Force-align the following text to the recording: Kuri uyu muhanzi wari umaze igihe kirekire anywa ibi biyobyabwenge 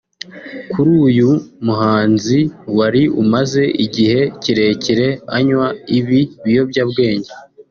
Kuri 0.71 0.89
uyu 1.07 1.29
muhanzi 1.65 2.39
wari 2.77 3.03
umaze 3.21 3.63
igihe 3.85 4.19
kirekire 4.41 5.07
anywa 5.37 5.67
ibi 5.97 6.19
biyobyabwenge 6.43 7.31